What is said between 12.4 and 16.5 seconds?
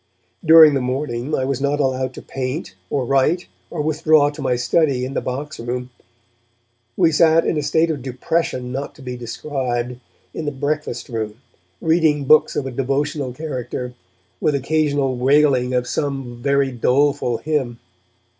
of a devotional character, with occasional wailing of some